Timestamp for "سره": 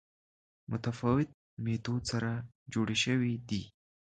2.11-2.31